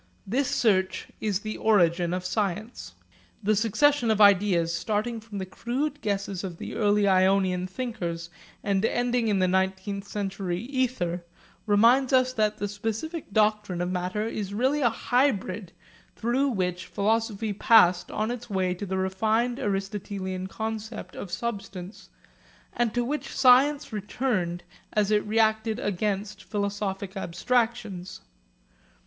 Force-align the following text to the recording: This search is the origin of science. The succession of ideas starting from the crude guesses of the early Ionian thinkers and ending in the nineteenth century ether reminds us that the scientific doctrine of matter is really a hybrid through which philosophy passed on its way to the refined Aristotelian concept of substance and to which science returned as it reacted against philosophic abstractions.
This 0.25 0.47
search 0.47 1.09
is 1.21 1.41
the 1.41 1.57
origin 1.57 2.11
of 2.11 2.25
science. 2.25 2.95
The 3.43 3.55
succession 3.55 4.09
of 4.09 4.19
ideas 4.19 4.73
starting 4.73 5.19
from 5.19 5.37
the 5.37 5.45
crude 5.45 6.01
guesses 6.01 6.43
of 6.43 6.57
the 6.57 6.73
early 6.73 7.07
Ionian 7.07 7.67
thinkers 7.67 8.31
and 8.63 8.83
ending 8.83 9.27
in 9.27 9.37
the 9.37 9.47
nineteenth 9.47 10.07
century 10.07 10.57
ether 10.59 11.23
reminds 11.67 12.13
us 12.13 12.33
that 12.33 12.57
the 12.57 12.67
scientific 12.67 13.31
doctrine 13.31 13.79
of 13.79 13.91
matter 13.91 14.25
is 14.25 14.55
really 14.55 14.81
a 14.81 14.89
hybrid 14.89 15.71
through 16.15 16.47
which 16.47 16.87
philosophy 16.87 17.53
passed 17.53 18.09
on 18.09 18.31
its 18.31 18.49
way 18.49 18.73
to 18.73 18.87
the 18.87 18.97
refined 18.97 19.59
Aristotelian 19.59 20.47
concept 20.47 21.15
of 21.15 21.29
substance 21.31 22.09
and 22.73 22.91
to 22.95 23.03
which 23.05 23.37
science 23.37 23.93
returned 23.93 24.63
as 24.93 25.11
it 25.11 25.23
reacted 25.27 25.77
against 25.77 26.43
philosophic 26.43 27.15
abstractions. 27.15 28.21